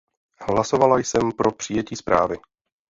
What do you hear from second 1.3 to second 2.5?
pro přijetí zprávy.